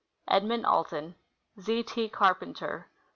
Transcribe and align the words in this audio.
Edmund 0.27 0.65
Alton. 0.65 1.13
Z. 1.59 1.83
T. 1.83 2.09
Carpenter. 2.09 2.87